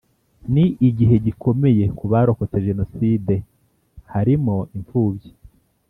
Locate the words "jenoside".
2.67-3.33